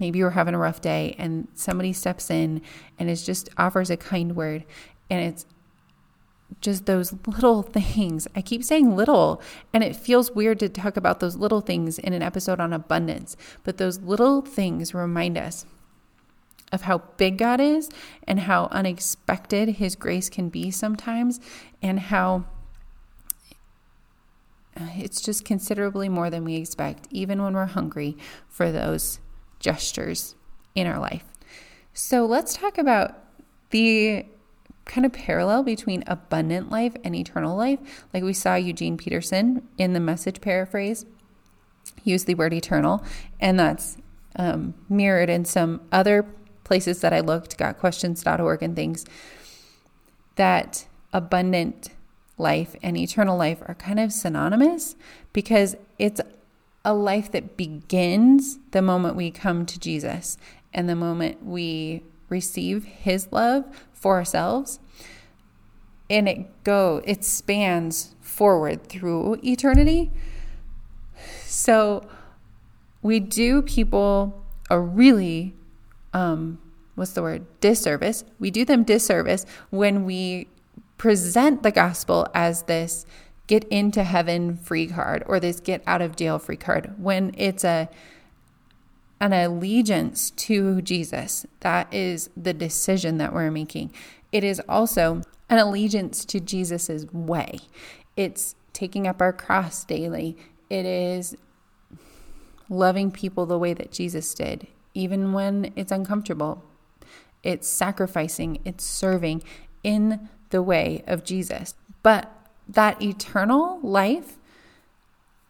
maybe 0.00 0.18
you 0.18 0.24
were 0.24 0.30
having 0.32 0.54
a 0.54 0.58
rough 0.58 0.80
day 0.80 1.14
and 1.18 1.46
somebody 1.54 1.92
steps 1.92 2.30
in 2.30 2.62
and 2.98 3.08
it 3.08 3.14
just 3.14 3.48
offers 3.56 3.90
a 3.90 3.96
kind 3.96 4.34
word. 4.34 4.64
And 5.08 5.22
it's 5.22 5.46
just 6.60 6.86
those 6.86 7.14
little 7.26 7.62
things. 7.62 8.28
I 8.34 8.42
keep 8.42 8.64
saying 8.64 8.96
little, 8.96 9.40
and 9.72 9.82
it 9.82 9.96
feels 9.96 10.32
weird 10.32 10.58
to 10.60 10.68
talk 10.68 10.96
about 10.96 11.20
those 11.20 11.36
little 11.36 11.60
things 11.60 11.98
in 11.98 12.12
an 12.12 12.22
episode 12.22 12.60
on 12.60 12.72
abundance, 12.72 13.36
but 13.64 13.78
those 13.78 14.00
little 14.00 14.42
things 14.42 14.94
remind 14.94 15.38
us 15.38 15.64
of 16.72 16.82
how 16.82 16.98
big 17.16 17.38
God 17.38 17.60
is 17.60 17.88
and 18.26 18.40
how 18.40 18.68
unexpected 18.70 19.68
His 19.76 19.96
grace 19.96 20.28
can 20.28 20.48
be 20.48 20.70
sometimes, 20.70 21.40
and 21.82 21.98
how 21.98 22.44
uh, 24.78 24.88
it's 24.96 25.20
just 25.20 25.44
considerably 25.44 26.08
more 26.08 26.30
than 26.30 26.44
we 26.44 26.56
expect, 26.56 27.08
even 27.10 27.42
when 27.42 27.54
we're 27.54 27.66
hungry 27.66 28.16
for 28.48 28.70
those 28.70 29.18
gestures 29.58 30.36
in 30.74 30.86
our 30.86 30.98
life. 30.98 31.24
So 31.92 32.24
let's 32.24 32.54
talk 32.54 32.78
about 32.78 33.18
the 33.70 34.26
kind 34.84 35.06
of 35.06 35.12
parallel 35.12 35.62
between 35.62 36.02
abundant 36.06 36.70
life 36.70 36.94
and 37.04 37.14
eternal 37.14 37.56
life. 37.56 38.04
Like 38.12 38.22
we 38.22 38.32
saw 38.32 38.54
Eugene 38.56 38.96
Peterson 38.96 39.68
in 39.78 39.92
the 39.92 40.00
message 40.00 40.40
paraphrase 40.40 41.06
use 42.04 42.24
the 42.24 42.34
word 42.34 42.52
eternal, 42.52 43.04
and 43.40 43.58
that's 43.58 43.96
um, 44.36 44.74
mirrored 44.88 45.30
in 45.30 45.44
some 45.44 45.80
other 45.92 46.24
places 46.64 47.00
that 47.00 47.12
I 47.12 47.20
looked, 47.20 47.58
gotquestions.org 47.58 48.62
and 48.62 48.76
things, 48.76 49.04
that 50.36 50.86
abundant 51.12 51.90
life 52.38 52.74
and 52.82 52.96
eternal 52.96 53.36
life 53.36 53.60
are 53.66 53.74
kind 53.74 54.00
of 54.00 54.12
synonymous 54.12 54.96
because 55.32 55.76
it's 55.98 56.20
a 56.84 56.94
life 56.94 57.30
that 57.32 57.56
begins 57.56 58.58
the 58.70 58.80
moment 58.80 59.14
we 59.14 59.30
come 59.30 59.66
to 59.66 59.78
Jesus 59.78 60.38
and 60.72 60.88
the 60.88 60.96
moment 60.96 61.44
we 61.44 62.02
receive 62.28 62.84
his 62.84 63.30
love 63.32 63.64
for 64.00 64.16
ourselves 64.16 64.80
and 66.10 66.28
it 66.28 66.64
go 66.64 67.00
it 67.04 67.24
spans 67.24 68.14
forward 68.20 68.88
through 68.88 69.38
eternity. 69.44 70.10
So 71.44 72.06
we 73.02 73.20
do 73.20 73.62
people 73.62 74.44
a 74.68 74.80
really 74.80 75.54
um, 76.12 76.58
what's 76.96 77.12
the 77.12 77.22
word? 77.22 77.46
Disservice. 77.60 78.24
We 78.38 78.50
do 78.50 78.64
them 78.64 78.82
disservice 78.82 79.46
when 79.70 80.04
we 80.04 80.48
present 80.98 81.62
the 81.62 81.70
gospel 81.70 82.26
as 82.34 82.64
this 82.64 83.06
get 83.46 83.64
into 83.64 84.04
heaven 84.04 84.56
free 84.56 84.86
card 84.86 85.24
or 85.26 85.40
this 85.40 85.60
get 85.60 85.82
out 85.86 86.02
of 86.02 86.14
jail 86.14 86.38
free 86.38 86.56
card 86.56 86.94
when 86.98 87.34
it's 87.36 87.64
a 87.64 87.88
an 89.20 89.32
allegiance 89.32 90.30
to 90.30 90.80
Jesus. 90.82 91.46
That 91.60 91.92
is 91.92 92.30
the 92.36 92.54
decision 92.54 93.18
that 93.18 93.32
we're 93.32 93.50
making. 93.50 93.92
It 94.32 94.44
is 94.44 94.60
also 94.68 95.22
an 95.48 95.58
allegiance 95.58 96.24
to 96.26 96.40
Jesus's 96.40 97.12
way. 97.12 97.60
It's 98.16 98.54
taking 98.72 99.06
up 99.06 99.20
our 99.20 99.32
cross 99.32 99.84
daily. 99.84 100.36
It 100.68 100.86
is 100.86 101.36
loving 102.68 103.10
people 103.10 103.46
the 103.46 103.58
way 103.58 103.74
that 103.74 103.90
Jesus 103.90 104.32
did 104.34 104.68
even 104.94 105.32
when 105.32 105.72
it's 105.76 105.92
uncomfortable. 105.92 106.64
It's 107.42 107.68
sacrificing, 107.68 108.58
it's 108.64 108.84
serving 108.84 109.42
in 109.82 110.28
the 110.50 110.62
way 110.62 111.02
of 111.06 111.24
Jesus. 111.24 111.74
But 112.02 112.30
that 112.68 113.00
eternal 113.00 113.80
life, 113.82 114.36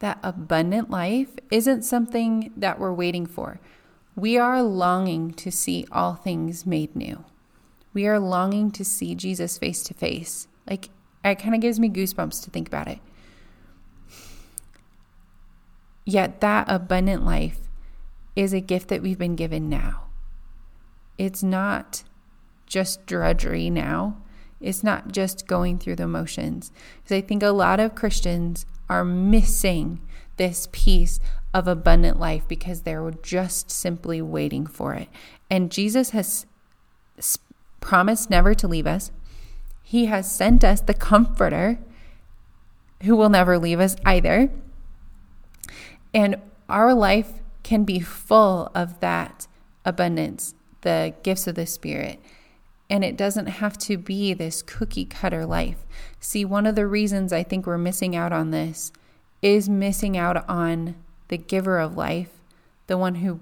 that 0.00 0.18
abundant 0.22 0.90
life, 0.90 1.30
isn't 1.50 1.82
something 1.82 2.52
that 2.56 2.78
we're 2.78 2.92
waiting 2.92 3.26
for. 3.26 3.60
We 4.16 4.36
are 4.36 4.62
longing 4.62 5.32
to 5.34 5.50
see 5.50 5.86
all 5.92 6.14
things 6.14 6.66
made 6.66 6.96
new. 6.96 7.24
We 7.92 8.06
are 8.06 8.18
longing 8.18 8.70
to 8.72 8.84
see 8.84 9.14
Jesus 9.14 9.58
face 9.58 9.82
to 9.84 9.94
face. 9.94 10.48
Like, 10.68 10.90
it 11.24 11.36
kind 11.36 11.54
of 11.54 11.60
gives 11.60 11.78
me 11.78 11.88
goosebumps 11.88 12.42
to 12.44 12.50
think 12.50 12.68
about 12.68 12.88
it. 12.88 12.98
Yet, 16.04 16.40
that 16.40 16.66
abundant 16.68 17.24
life 17.24 17.60
is 18.34 18.52
a 18.52 18.60
gift 18.60 18.88
that 18.88 19.02
we've 19.02 19.18
been 19.18 19.36
given 19.36 19.68
now. 19.68 20.04
It's 21.18 21.42
not 21.42 22.04
just 22.66 23.04
drudgery 23.06 23.68
now. 23.68 24.16
It's 24.60 24.82
not 24.82 25.12
just 25.12 25.46
going 25.46 25.78
through 25.78 25.96
the 25.96 26.06
motions. 26.06 26.72
Because 26.96 27.16
I 27.16 27.20
think 27.20 27.42
a 27.42 27.50
lot 27.50 27.80
of 27.80 27.94
Christians 27.94 28.66
are 28.90 29.04
missing 29.04 30.00
this 30.36 30.68
piece 30.72 31.20
of 31.54 31.66
abundant 31.66 32.18
life 32.18 32.46
because 32.46 32.82
they're 32.82 33.10
just 33.22 33.70
simply 33.70 34.20
waiting 34.20 34.66
for 34.66 34.94
it. 34.94 35.08
And 35.48 35.70
Jesus 35.70 36.10
has 36.10 36.46
promised 37.80 38.30
never 38.30 38.54
to 38.54 38.68
leave 38.68 38.86
us. 38.86 39.10
He 39.82 40.06
has 40.06 40.30
sent 40.30 40.64
us 40.64 40.80
the 40.80 40.94
Comforter 40.94 41.78
who 43.02 43.16
will 43.16 43.30
never 43.30 43.58
leave 43.58 43.80
us 43.80 43.96
either. 44.04 44.50
And 46.12 46.36
our 46.68 46.92
life 46.92 47.40
can 47.62 47.84
be 47.84 48.00
full 48.00 48.70
of 48.74 49.00
that 49.00 49.46
abundance, 49.84 50.54
the 50.82 51.14
gifts 51.22 51.46
of 51.46 51.54
the 51.54 51.66
Spirit. 51.66 52.20
And 52.90 53.04
it 53.04 53.16
doesn't 53.16 53.46
have 53.46 53.78
to 53.78 53.96
be 53.96 54.34
this 54.34 54.60
cookie 54.60 55.06
cutter 55.06 55.46
life. 55.46 55.86
See, 56.18 56.44
one 56.44 56.66
of 56.66 56.74
the 56.74 56.86
reasons 56.86 57.32
I 57.32 57.44
think 57.44 57.64
we're 57.64 57.78
missing 57.78 58.14
out 58.16 58.32
on 58.32 58.50
this 58.50 58.92
is 59.40 59.68
missing 59.68 60.18
out 60.18 60.44
on 60.48 60.96
the 61.28 61.38
giver 61.38 61.78
of 61.78 61.96
life, 61.96 62.30
the 62.88 62.98
one 62.98 63.16
who 63.16 63.40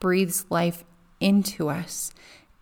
breathes 0.00 0.46
life 0.48 0.84
into 1.20 1.68
us. 1.68 2.12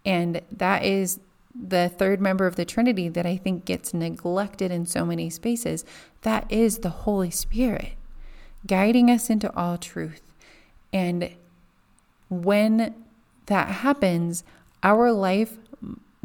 And 0.04 0.42
that 0.50 0.84
is 0.84 1.20
the 1.54 1.88
third 1.88 2.20
member 2.20 2.46
of 2.46 2.56
the 2.56 2.64
Trinity 2.64 3.08
that 3.08 3.24
I 3.24 3.36
think 3.36 3.64
gets 3.64 3.94
neglected 3.94 4.72
in 4.72 4.86
so 4.86 5.06
many 5.06 5.30
spaces. 5.30 5.84
That 6.22 6.50
is 6.50 6.78
the 6.78 6.90
Holy 6.90 7.30
Spirit, 7.30 7.92
guiding 8.66 9.10
us 9.10 9.30
into 9.30 9.54
all 9.56 9.78
truth. 9.78 10.22
And 10.92 11.30
when 12.28 12.94
that 13.46 13.68
happens, 13.68 14.42
our 14.82 15.12
life 15.12 15.58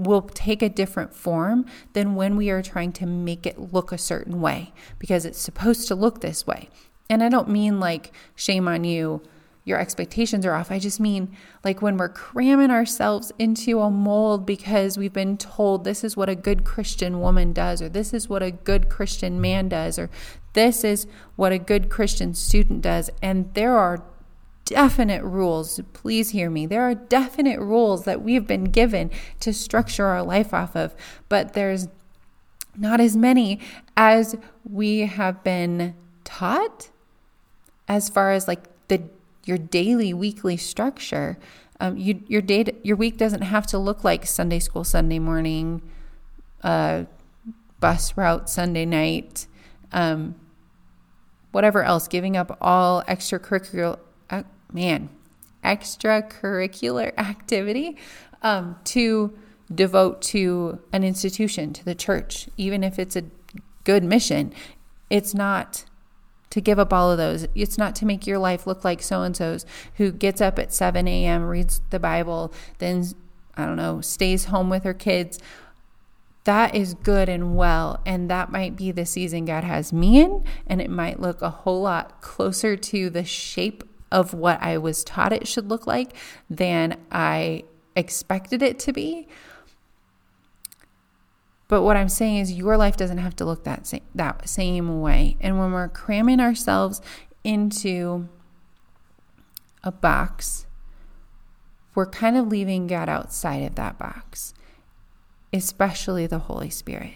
will 0.04 0.22
take 0.22 0.62
a 0.62 0.70
different 0.70 1.14
form 1.14 1.66
than 1.94 2.16
when 2.16 2.36
we 2.36 2.50
are 2.50 2.62
trying 2.62 2.92
to 2.94 3.06
make 3.06 3.46
it 3.46 3.74
look 3.74 3.92
a 3.92 3.98
certain 3.98 4.42
way 4.42 4.74
because 4.98 5.26
it's 5.26 5.40
supposed 5.40 5.88
to 5.88 5.96
look 5.96 6.22
this 6.22 6.48
way. 6.48 6.70
And 7.10 7.24
I 7.24 7.30
don't 7.30 7.50
mean 7.50 7.80
like 7.80 8.12
shame 8.36 8.68
on 8.68 8.84
you, 8.84 9.22
your 9.66 9.80
expectations 9.80 10.46
are 10.46 10.54
off. 10.54 10.72
I 10.72 10.80
just 10.80 11.00
mean 11.00 11.36
like 11.64 11.82
when 11.82 11.98
we're 11.98 12.10
cramming 12.10 12.72
ourselves 12.72 13.32
into 13.38 13.82
a 13.82 13.92
mold 13.92 14.46
because 14.46 14.98
we've 14.98 15.14
been 15.14 15.38
told 15.38 15.84
this 15.84 16.04
is 16.04 16.18
what 16.18 16.30
a 16.30 16.36
good 16.36 16.64
Christian 16.64 17.20
woman 17.20 17.54
does, 17.54 17.82
or 17.82 17.90
this 17.90 18.14
is 18.14 18.28
what 18.28 18.42
a 18.42 18.52
good 18.52 18.90
Christian 18.90 19.40
man 19.40 19.70
does, 19.70 20.00
or 20.00 20.10
this 20.54 20.84
is 20.84 21.06
what 21.36 21.52
a 21.52 21.60
good 21.60 21.90
Christian 21.90 22.34
student 22.34 22.82
does. 22.82 23.10
And 23.22 23.54
there 23.54 23.78
are 23.78 24.04
definite 24.70 25.24
rules. 25.24 25.82
Please 25.94 26.30
hear 26.30 26.50
me. 26.52 26.68
There 26.68 26.84
are 26.84 26.94
definite 26.94 27.60
rules 27.60 28.06
that 28.06 28.22
we've 28.22 28.46
been 28.46 28.66
given 28.66 29.10
to 29.40 29.52
structure 29.52 30.06
our 30.06 30.22
life 30.22 30.54
off 30.54 30.76
of, 30.76 30.96
but 31.28 31.54
there's 31.54 31.88
not 32.78 33.02
as 33.02 33.18
many 33.18 33.60
as 33.98 34.38
we 34.64 35.00
have 35.02 35.44
been 35.44 35.96
taught 36.24 36.90
as 37.88 38.10
far 38.10 38.32
as 38.32 38.48
like 38.48 38.66
the 38.88 39.02
your 39.46 39.58
daily 39.58 40.14
weekly 40.14 40.56
structure 40.56 41.40
um, 41.80 41.98
you, 41.98 42.22
your 42.28 42.42
day 42.42 42.64
your 42.84 42.96
week 42.96 43.18
doesn't 43.18 43.42
have 43.42 43.66
to 43.66 43.80
look 43.80 44.04
like 44.04 44.28
sunday 44.28 44.60
school 44.60 44.84
sunday 44.84 45.18
morning 45.18 45.82
uh, 46.64 47.04
bus 47.80 48.16
route 48.16 48.48
sunday 48.48 48.86
night 48.86 49.48
um, 49.92 50.36
whatever 51.52 51.84
else 51.84 52.08
giving 52.08 52.38
up 52.38 52.56
all 52.62 53.02
extracurricular 53.08 53.98
man 54.72 55.10
extracurricular 55.64 57.14
activity 57.18 57.98
um, 58.42 58.78
to 58.84 59.38
devote 59.74 60.22
to 60.22 60.80
an 60.92 61.04
institution 61.04 61.74
to 61.74 61.86
the 61.86 61.96
church 61.96 62.50
even 62.58 62.84
if 62.84 62.98
it's 62.98 63.16
a 63.16 63.24
good 63.84 64.04
mission 64.04 64.54
it's 65.10 65.34
not 65.34 65.86
to 66.50 66.62
give 66.62 66.80
up 66.80 66.92
all 66.92 67.12
of 67.12 67.18
those. 67.18 67.48
It's 67.56 67.78
not 67.78 67.96
to 67.96 68.06
make 68.06 68.26
your 68.26 68.40
life 68.40 68.66
look 68.66 68.84
like 68.84 69.02
so 69.02 69.22
and 69.24 69.36
so's 69.36 69.66
who 69.96 70.12
gets 70.12 70.42
up 70.42 70.58
at 70.60 70.74
7 70.74 71.08
a.m., 71.08 71.46
reads 71.46 71.82
the 71.90 72.00
Bible, 72.00 72.54
then, 72.80 73.06
I 73.56 73.66
don't 73.66 73.78
know, 73.78 74.02
stays 74.02 74.46
home 74.46 74.70
with 74.70 74.84
her 74.84 74.94
kids. 74.94 75.40
That 76.46 76.74
is 76.74 76.96
good 76.96 77.30
and 77.30 77.56
well. 77.56 78.02
And 78.06 78.30
that 78.30 78.52
might 78.52 78.76
be 78.76 78.92
the 78.92 79.06
season 79.06 79.46
God 79.46 79.64
has 79.64 79.94
me 79.94 80.20
in. 80.20 80.44
And 80.66 80.82
it 80.82 80.90
might 80.90 81.20
look 81.20 81.42
a 81.42 81.50
whole 81.50 81.82
lot 81.82 82.22
closer 82.22 82.76
to 82.76 83.10
the 83.10 83.24
shape 83.24 83.84
of 84.12 84.34
what 84.34 84.62
I 84.62 84.78
was 84.78 85.04
taught 85.04 85.34
it 85.34 85.48
should 85.48 85.70
look 85.70 85.86
like 85.86 86.16
than 86.50 86.98
I 87.12 87.64
expected 87.96 88.62
it 88.62 88.80
to 88.80 88.94
be. 88.94 89.28
But 91.68 91.84
what 91.84 91.98
I'm 91.98 92.10
saying 92.10 92.38
is 92.38 92.52
your 92.52 92.78
life 92.78 92.98
doesn't 92.98 93.20
have 93.20 93.36
to 93.38 93.46
look 93.46 93.64
that 93.64 93.86
same, 93.86 94.02
that 94.16 94.50
same 94.50 95.02
way. 95.02 95.38
And 95.40 95.60
when 95.60 95.72
we're 95.72 95.88
cramming 95.88 96.40
ourselves 96.40 97.00
into 97.44 98.28
a 99.84 99.92
box, 99.92 100.66
we're 101.94 102.08
kind 102.08 102.38
of 102.38 102.48
leaving 102.48 102.88
God 102.88 103.08
outside 103.08 103.64
of 103.64 103.76
that 103.76 104.00
box, 104.00 104.54
especially 105.54 106.26
the 106.26 106.40
Holy 106.40 106.72
Spirit. 106.72 107.16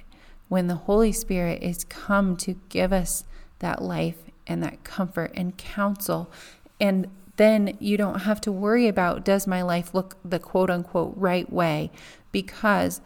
When 0.49 0.67
the 0.67 0.75
Holy 0.75 1.11
Spirit 1.11 1.63
is 1.63 1.83
come 1.83 2.37
to 2.37 2.59
give 2.69 2.93
us 2.93 3.23
that 3.57 3.81
life 3.81 4.17
and 4.45 4.61
that 4.61 4.83
comfort 4.83 5.31
and 5.35 5.57
counsel, 5.57 6.31
and 6.79 7.07
then 7.35 7.75
you 7.79 7.97
don't 7.97 8.21
have 8.21 8.39
to 8.41 8.51
worry 8.51 8.87
about 8.87 9.25
does 9.25 9.47
my 9.47 9.61
life 9.61 9.93
look 9.93 10.17
the 10.23 10.39
quote 10.39 10.69
unquote 10.69 11.13
right 11.15 11.51
way 11.51 11.91
because 12.31 13.01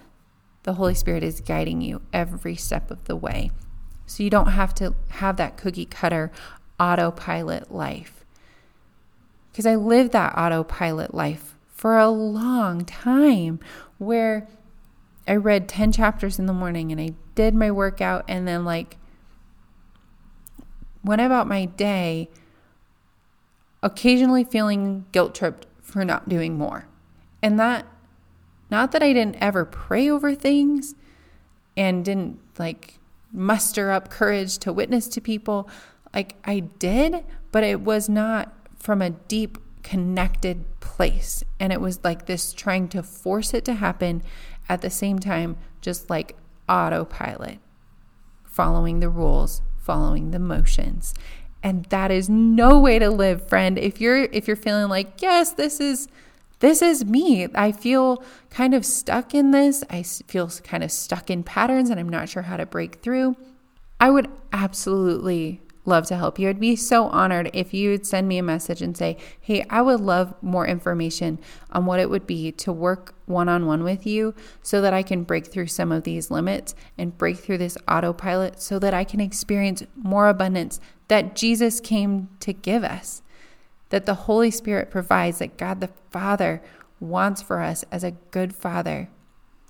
the 0.64 0.74
Holy 0.74 0.94
Spirit 0.94 1.24
is 1.24 1.40
guiding 1.40 1.82
you 1.82 2.02
every 2.12 2.56
step 2.56 2.92
of 2.92 3.06
the 3.06 3.16
way. 3.16 3.52
So 4.06 4.24
you 4.24 4.30
don't 4.30 4.52
have 4.52 4.74
to 4.76 4.96
have 5.10 5.38
that 5.38 5.58
cookie 5.58 5.86
cutter 5.86 6.32
autopilot 6.80 7.72
life. 7.72 8.26
Because 9.52 9.66
I 9.66 9.76
lived 9.76 10.12
that 10.12 10.38
autopilot 10.38 11.14
life 11.14 11.56
for 11.68 11.98
a 11.98 12.10
long 12.10 12.86
time 12.86 13.60
where 13.98 14.48
I 15.28 15.36
read 15.36 15.68
10 15.68 15.92
chapters 15.92 16.40
in 16.40 16.46
the 16.46 16.54
morning 16.54 16.92
and 16.92 17.02
I 17.02 17.14
did 17.36 17.54
my 17.54 17.72
workout 17.72 18.26
and 18.28 18.48
then, 18.48 18.66
like, 18.66 18.98
went 21.04 21.22
about 21.22 21.48
my 21.48 21.66
day 21.66 22.30
occasionally 23.84 24.44
feeling 24.44 25.06
guilt 25.12 25.36
tripped 25.36 25.66
for 25.82 26.04
not 26.04 26.28
doing 26.28 26.58
more. 26.58 26.88
And 27.42 27.60
that 27.60 27.86
not 28.70 28.92
that 28.92 29.04
I 29.04 29.14
didn't 29.14 29.38
ever 29.40 29.66
pray 29.66 30.10
over 30.10 30.36
things 30.36 30.96
and 31.78 32.04
didn't 32.04 32.40
like 32.58 33.00
muster 33.32 33.92
up 33.92 34.10
courage 34.10 34.58
to 34.60 34.74
witness 34.74 35.08
to 35.10 35.22
people. 35.22 35.70
Like 36.14 36.36
I 36.44 36.60
did, 36.60 37.24
but 37.52 37.64
it 37.64 37.82
was 37.82 38.10
not 38.10 38.54
from 38.78 39.02
a 39.02 39.12
deep 39.12 39.58
connected 39.84 40.66
place. 40.80 41.44
And 41.60 41.72
it 41.72 41.80
was 41.80 42.04
like 42.04 42.26
this 42.26 42.52
trying 42.54 42.90
to 42.90 43.04
force 43.04 43.54
it 43.54 43.64
to 43.66 43.76
happen 43.76 44.24
at 44.68 44.82
the 44.82 44.90
same 44.90 45.20
time, 45.20 45.56
just 45.82 46.10
like 46.10 46.36
autopilot, 46.68 47.60
following 48.44 49.00
the 49.00 49.10
rules, 49.10 49.62
following 49.78 50.32
the 50.32 50.40
motions. 50.40 51.14
And 51.68 51.84
that 51.88 52.12
is 52.12 52.30
no 52.30 52.80
way 52.80 52.98
to 52.98 53.10
live, 53.10 53.50
friend. 53.50 53.78
If 53.78 54.00
you're 54.00 54.24
if 54.24 54.48
you're 54.48 54.56
feeling 54.56 54.88
like, 54.88 55.22
yes, 55.22 55.52
this 55.52 55.82
is 55.82 56.08
this 56.60 56.82
is 56.82 57.04
me. 57.04 57.46
I 57.54 57.74
feel 57.74 58.24
kind 58.50 58.74
of 58.74 58.86
stuck 58.86 59.36
in 59.36 59.52
this. 59.52 59.84
I 59.90 60.04
feel 60.04 60.50
kind 60.64 60.82
of 60.82 60.94
stuck 60.94 61.30
in 61.30 61.44
patterns 61.44 61.90
and 61.90 62.00
I'm 62.00 62.08
not 62.08 62.30
sure 62.30 62.44
how 62.44 62.56
to 62.56 62.66
break 62.66 63.02
through. 63.02 63.36
I 64.00 64.10
would 64.10 64.30
absolutely 64.54 65.60
love 65.88 66.06
to 66.08 66.18
help 66.18 66.38
you. 66.38 66.50
I'd 66.50 66.60
be 66.60 66.76
so 66.76 67.06
honored 67.08 67.50
if 67.54 67.74
you 67.74 67.92
would 67.92 68.06
send 68.06 68.28
me 68.28 68.38
a 68.38 68.44
message 68.44 68.82
and 68.82 68.96
say, 68.96 69.18
Hey, 69.40 69.66
I 69.70 69.82
would 69.82 70.02
love 70.02 70.34
more 70.42 70.68
information 70.68 71.40
on 71.72 71.86
what 71.86 72.00
it 72.00 72.10
would 72.10 72.28
be 72.28 72.52
to 72.52 72.72
work 72.72 73.16
one 73.26 73.50
on 73.50 73.66
one 73.66 73.84
with 73.84 74.06
you 74.06 74.36
so 74.62 74.82
that 74.82 74.94
I 74.94 75.04
can 75.04 75.24
break 75.24 75.48
through 75.48 75.68
some 75.68 75.92
of 75.92 76.04
these 76.04 76.30
limits 76.30 76.76
and 76.98 77.18
break 77.18 77.38
through 77.38 77.60
this 77.60 77.78
autopilot 77.88 78.62
so 78.62 78.80
that 78.80 78.94
I 78.94 79.04
can 79.04 79.20
experience 79.20 79.84
more 79.96 80.28
abundance 80.28 80.80
that 81.08 81.36
Jesus 81.36 81.80
came 81.80 82.30
to 82.42 82.54
give 82.54 82.84
us 82.84 83.22
that 83.90 84.06
the 84.06 84.14
Holy 84.14 84.52
Spirit 84.52 84.92
provides, 84.92 85.40
that 85.40 85.58
God 85.58 85.80
the 85.80 85.90
Father 86.12 86.62
wants 87.00 87.42
for 87.42 87.62
us 87.62 87.86
as 87.92 88.04
a 88.04 88.12
good 88.12 88.56
Father. 88.56 89.10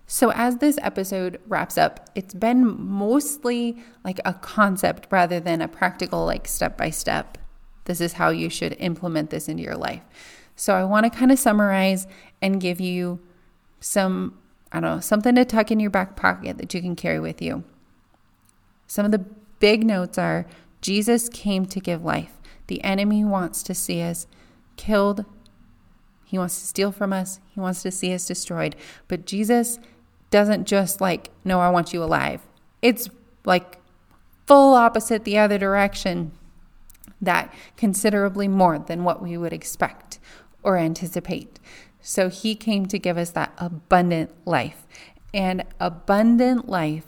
So, 0.10 0.32
as 0.32 0.58
this 0.58 0.80
episode 0.82 1.41
wraps 1.48 1.78
up, 1.78 2.10
it's 2.15 2.34
been 2.34 2.65
mostly 2.82 3.78
like 4.06 4.22
a 4.24 4.34
concept 4.34 5.08
rather 5.12 5.41
than 5.41 5.62
a 5.62 5.67
practical, 5.67 6.26
like 6.26 6.48
step 6.48 6.78
by 6.78 6.91
step. 6.91 7.38
This 7.84 8.00
is 8.00 8.13
how 8.13 8.30
you 8.30 8.50
should 8.50 8.78
implement 8.80 9.32
this 9.32 9.50
into 9.50 9.63
your 9.63 9.76
life. 9.76 10.02
So, 10.56 10.76
I 10.76 10.86
want 10.86 11.04
to 11.04 11.10
kind 11.10 11.30
of 11.30 11.38
summarize 11.38 12.08
and 12.41 12.62
give 12.62 12.80
you 12.80 13.20
some, 13.82 14.38
I 14.72 14.80
don't 14.80 14.96
know, 14.96 15.02
something 15.02 15.36
to 15.36 15.43
tuck 15.43 15.72
in 15.72 15.80
your 15.82 15.91
back 15.91 16.15
pocket 16.15 16.58
that 16.58 16.74
you 16.74 16.82
can 16.82 16.96
carry 16.96 17.20
with 17.20 17.41
you. 17.41 17.65
Some 18.88 19.06
of 19.06 19.12
the 19.12 19.26
big 19.60 19.86
notes 19.86 20.17
are 20.17 20.46
Jesus 20.80 21.28
came 21.28 21.65
to 21.65 21.82
give 21.82 22.06
life. 22.06 22.39
The 22.67 22.82
enemy 22.82 23.26
wants 23.26 23.62
to 23.63 23.76
see 23.76 24.02
us 24.02 24.26
killed. 24.78 25.26
He 26.24 26.38
wants 26.38 26.60
to 26.62 26.65
steal 26.65 26.93
from 26.93 27.12
us. 27.12 27.41
He 27.54 27.60
wants 27.60 27.82
to 27.84 27.91
see 27.91 28.13
us 28.13 28.26
destroyed. 28.26 28.78
But 29.10 29.26
Jesus 29.26 29.80
doesn't 30.30 30.68
just 30.68 31.02
like, 31.02 31.30
no, 31.44 31.60
I 31.60 31.70
want 31.70 31.94
you 31.94 32.04
alive. 32.04 32.42
It's 32.82 33.10
like 33.46 33.80
full 34.46 34.74
opposite 34.74 35.24
the 35.24 35.38
other 35.38 35.58
direction, 35.58 36.32
that 37.22 37.54
considerably 37.76 38.48
more 38.48 38.78
than 38.78 39.04
what 39.04 39.22
we 39.22 39.38
would 39.38 39.54
expect 39.54 40.20
or 40.63 40.78
anticipate. 40.78 41.60
So 42.02 42.30
he 42.30 42.56
came 42.56 42.86
to 42.88 43.00
give 43.00 43.18
us 43.18 43.32
that 43.32 43.54
abundant 43.58 44.32
life. 44.46 44.86
And 45.34 45.63
abundant 45.80 46.70
life 46.70 47.06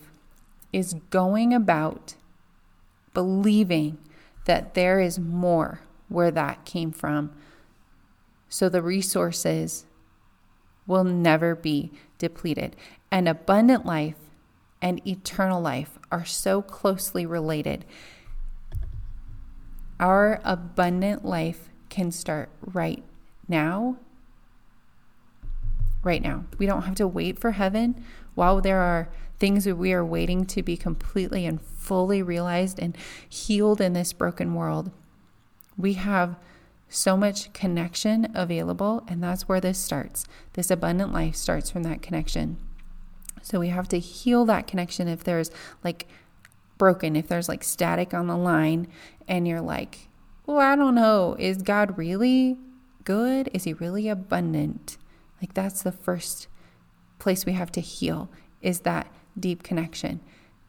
is 0.73 0.95
going 1.09 1.53
about 1.53 2.15
believing 3.13 3.97
that 4.45 4.73
there 4.73 4.99
is 4.99 5.19
more 5.19 5.81
where 6.09 6.31
that 6.31 6.65
came 6.65 6.91
from. 6.91 7.31
So 8.49 8.67
the 8.67 8.81
resources 8.81 9.85
will 10.87 11.03
never 11.03 11.55
be 11.55 11.91
depleted. 12.19 12.75
And 13.11 13.27
abundant 13.27 13.85
life 13.85 14.15
and 14.81 15.05
eternal 15.07 15.59
life 15.59 15.97
are 16.11 16.25
so 16.25 16.61
closely 16.61 17.25
related. 17.25 17.85
Our 19.99 20.39
abundant 20.43 21.25
life 21.25 21.69
can 21.89 22.11
start 22.11 22.49
right 22.61 23.03
now. 23.47 23.97
Right 26.03 26.21
now. 26.21 26.45
We 26.57 26.65
don't 26.65 26.83
have 26.83 26.95
to 26.95 27.07
wait 27.07 27.39
for 27.39 27.51
heaven 27.51 28.05
while 28.35 28.61
there 28.61 28.79
are 28.79 29.09
things 29.39 29.63
that 29.65 29.75
we 29.75 29.93
are 29.93 30.05
waiting 30.05 30.45
to 30.45 30.61
be 30.61 30.77
completely 30.77 31.45
and 31.45 31.61
fully 31.61 32.21
realized 32.21 32.79
and 32.79 32.95
healed 33.27 33.81
in 33.81 33.93
this 33.93 34.13
broken 34.13 34.53
world. 34.53 34.91
We 35.77 35.93
have 35.93 36.35
so 36.89 37.15
much 37.15 37.53
connection 37.53 38.31
available, 38.33 39.03
and 39.07 39.23
that's 39.23 39.47
where 39.47 39.61
this 39.61 39.77
starts. 39.77 40.25
This 40.53 40.71
abundant 40.71 41.13
life 41.13 41.35
starts 41.35 41.69
from 41.69 41.83
that 41.83 42.01
connection. 42.01 42.57
So 43.41 43.59
we 43.59 43.69
have 43.69 43.87
to 43.89 43.99
heal 43.99 44.43
that 44.45 44.67
connection 44.67 45.07
if 45.07 45.23
there's 45.23 45.51
like 45.83 46.07
broken, 46.77 47.15
if 47.15 47.27
there's 47.27 47.47
like 47.47 47.63
static 47.63 48.13
on 48.13 48.27
the 48.27 48.37
line, 48.37 48.87
and 49.27 49.47
you're 49.47 49.61
like, 49.61 50.09
well, 50.45 50.57
I 50.57 50.75
don't 50.75 50.95
know, 50.95 51.35
is 51.37 51.61
God 51.61 51.97
really 51.97 52.57
good? 53.03 53.49
Is 53.53 53.65
He 53.65 53.73
really 53.73 54.09
abundant? 54.09 54.97
Like, 55.41 55.53
that's 55.53 55.83
the 55.83 55.91
first 55.91 56.47
place 57.19 57.45
we 57.45 57.53
have 57.53 57.71
to 57.73 57.81
heal 57.81 58.29
is 58.61 58.81
that 58.81 59.07
deep 59.39 59.61
connection. 59.63 60.21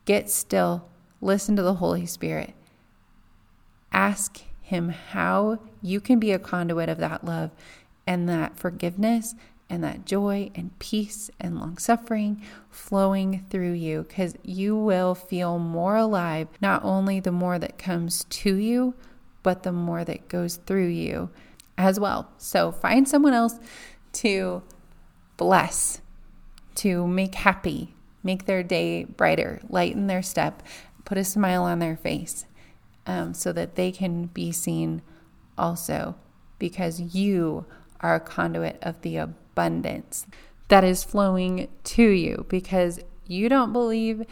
Get 0.05 0.31
still, 0.31 0.89
listen 1.21 1.57
to 1.57 1.63
the 1.63 1.75
Holy 1.75 2.07
Spirit, 2.07 2.55
ask 3.93 4.43
Him 4.71 4.91
how 4.91 5.59
you 5.83 6.01
can 6.01 6.21
be 6.21 6.31
a 6.31 6.39
conduit 6.39 6.89
of 6.89 6.99
that 6.99 7.25
love 7.25 7.51
and 8.07 8.29
that 8.29 8.57
forgiveness 8.57 9.35
and 9.69 9.83
that 9.83 10.07
joy 10.07 10.53
and 10.55 10.79
peace 10.79 11.29
and 11.41 11.59
long 11.59 11.77
suffering 11.77 12.41
flowing 12.71 13.45
through 13.51 13.73
you 13.73 14.05
because 14.05 14.37
you 14.45 14.77
will 14.77 15.17
feel 15.17 15.59
more 15.59 15.97
alive, 15.97 16.47
not 16.63 16.85
only 16.85 17.19
the 17.19 17.33
more 17.33 17.59
that 17.59 17.79
comes 17.79 18.23
to 18.31 18.55
you, 18.55 18.95
but 19.43 19.65
the 19.65 19.73
more 19.73 20.05
that 20.05 20.29
goes 20.29 20.55
through 20.55 20.87
you 20.87 21.31
as 21.77 21.99
well. 21.99 22.31
So 22.39 22.71
find 22.71 23.09
someone 23.09 23.35
else 23.35 23.59
to 24.13 24.63
bless, 25.37 26.01
to 26.77 27.09
make 27.09 27.35
happy, 27.35 27.97
make 28.23 28.47
their 28.47 28.63
day 28.63 29.03
brighter, 29.03 29.61
lighten 29.69 30.07
their 30.07 30.23
step, 30.23 30.63
put 31.05 31.19
a 31.19 31.25
smile 31.25 31.65
on 31.65 31.81
their 31.81 31.97
face 31.97 32.47
um, 33.07 33.35
so 33.35 33.53
that 33.53 33.75
they 33.75 33.91
can 33.93 34.27
be 34.27 34.53
seen 34.53 35.03
also 35.57 36.15
because 36.59 37.01
you 37.15 37.67
are 38.01 38.15
a 38.15 38.21
conduit 38.21 38.79
of 38.83 39.01
the 39.03 39.17
abundance 39.17 40.27
that 40.69 40.85
is 40.85 41.05
flowing 41.05 41.69
to 41.85 42.03
you 42.03 42.47
because 42.49 43.01
you 43.27 43.49
don't 43.49 43.73
believe 43.73 44.25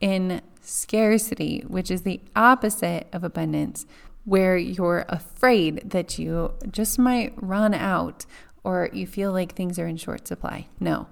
in 0.00 0.40
scarcity, 0.60 1.64
which 1.66 1.90
is 1.90 2.02
the 2.02 2.20
opposite 2.34 3.06
of 3.12 3.24
abundance, 3.24 3.86
where 4.24 4.56
you're 4.56 5.04
afraid 5.08 5.90
that 5.90 6.18
you 6.18 6.52
just 6.70 6.98
might 6.98 7.32
run 7.36 7.74
out 7.74 8.24
or 8.64 8.88
you 8.92 9.06
feel 9.06 9.32
like 9.32 9.54
things 9.54 9.78
are 9.78 9.86
in 9.86 9.96
short 9.96 10.26
supply. 10.26 10.66
No, 10.78 11.08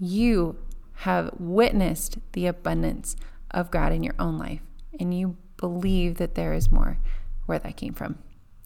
you 0.00 0.56
have 1.02 1.30
witnessed 1.38 2.18
the 2.32 2.46
abundance 2.46 3.14
of 3.50 3.70
God 3.70 3.92
in 3.92 4.02
your 4.02 4.14
own 4.18 4.38
life 4.38 4.62
and 4.98 5.16
you 5.16 5.36
believe 5.58 6.16
that 6.16 6.34
there 6.34 6.54
is 6.54 6.72
more 6.72 6.98
where 7.44 7.58
that 7.58 7.76
came 7.76 7.92
from. 7.92 8.18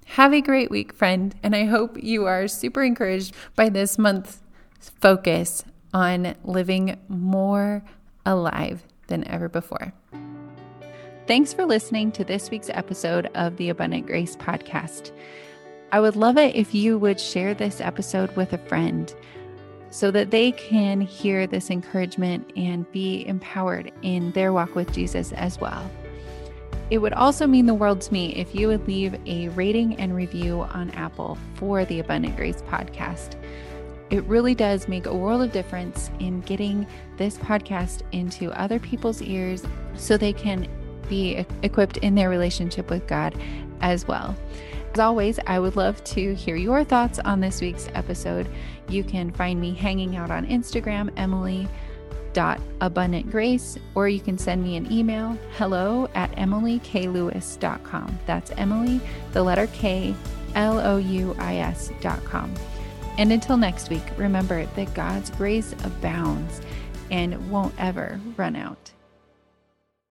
Have 0.07 0.33
a 0.33 0.41
great 0.41 0.71
week, 0.71 0.93
friend, 0.93 1.35
and 1.43 1.57
I 1.57 1.65
hope 1.65 2.03
you 2.03 2.27
are 2.27 2.47
super 2.47 2.83
encouraged 2.83 3.35
by 3.57 3.69
this 3.69 3.99
month's 3.99 4.41
focus 5.01 5.65
on 5.95 6.35
living 6.45 6.99
more 7.09 7.83
alive 8.25 8.85
than 9.09 9.27
ever 9.29 9.49
before. 9.49 9.93
Thanks 11.27 11.53
for 11.53 11.65
listening 11.65 12.13
to 12.13 12.25
this 12.25 12.51
week's 12.51 12.71
episode 12.71 13.31
of 13.35 13.57
the 13.57 13.69
Abundant 13.69 14.07
Grace 14.07 14.37
Podcast. 14.37 15.13
I 15.93 16.01
would 16.01 16.17
love 16.17 16.37
it 16.37 16.57
if 16.57 16.75
you 16.75 16.99
would 16.99 17.21
share 17.21 17.55
this 17.55 17.81
episode 17.81 18.35
with 18.37 18.53
a 18.53 18.59
friend 18.59 19.15
so 19.91 20.11
that 20.11 20.31
they 20.31 20.53
can 20.53 21.01
hear 21.01 21.47
this 21.47 21.71
encouragement 21.71 22.51
and 22.57 22.91
be 22.93 23.27
empowered 23.27 23.93
in 24.03 24.33
their 24.33 24.53
walk 24.53 24.75
with 24.75 24.93
Jesus 24.93 25.33
as 25.33 25.61
well. 25.61 25.89
It 26.91 26.99
would 26.99 27.15
also 27.15 27.47
mean 27.47 27.67
the 27.67 27.75
world 27.75 28.01
to 28.03 28.13
me 28.13 28.35
if 28.35 28.55
you 28.55 28.69
would 28.69 28.87
leave 28.87 29.15
a 29.27 29.49
rating 29.51 29.97
and 29.97 30.15
review 30.15 30.61
on 30.61 30.91
Apple 30.91 31.39
for 31.55 31.85
the 31.85 32.01
Abundant 32.01 32.37
Grace 32.37 32.63
podcast. 32.63 33.37
It 34.11 34.25
really 34.25 34.55
does 34.55 34.89
make 34.89 35.07
a 35.07 35.15
world 35.15 35.43
of 35.43 35.53
difference 35.53 36.11
in 36.19 36.43
getting 36.43 36.87
this 37.17 37.39
podcast 37.39 38.03
into 38.13 38.53
other 38.53 38.79
people's 38.79 39.23
ears 39.23 39.65
so 39.95 40.17
they 40.17 40.35
can 40.35 40.69
be 41.09 41.47
equipped 41.63 41.97
in 41.99 42.15
their 42.15 42.29
relationship 42.29 42.91
with 42.91 43.07
God 43.07 43.35
as 43.81 44.07
well. 44.07 44.37
As 44.93 45.01
always, 45.01 45.39
I 45.47 45.59
would 45.59 45.77
love 45.77 46.05
to 46.05 46.35
hear 46.35 46.57
your 46.57 46.85
thoughts 46.85 47.19
on 47.21 47.41
this 47.41 47.63
week's 47.63 47.89
episode. 47.95 48.47
You 48.89 49.03
can 49.03 49.31
find 49.31 49.59
me 49.59 49.73
hanging 49.73 50.17
out 50.17 50.31
on 50.31 50.47
Instagram, 50.47 51.11
Emily 51.17 51.67
abundantgrace, 52.35 53.79
or 53.95 54.09
you 54.09 54.21
can 54.21 54.39
send 54.39 54.63
me 54.63 54.77
an 54.77 54.91
email, 54.91 55.39
hello 55.57 56.09
at 56.15 56.33
emilyklouis.com. 56.33 58.19
That's 58.27 58.51
Emily, 58.53 59.01
the 59.33 59.43
letter 59.43 59.67
K, 59.69 60.15
L 60.55 60.79
O 60.81 60.97
U 60.99 61.35
I 61.39 61.57
S.com. 61.57 62.55
And 63.19 63.33
until 63.33 63.57
next 63.57 63.91
week, 63.91 64.03
remember 64.17 64.65
that 64.65 64.95
God's 64.95 65.31
grace 65.31 65.75
abounds 65.85 66.61
and 67.11 67.51
won't 67.51 67.75
ever 67.79 68.21
run 68.37 68.57
out. 68.57 68.91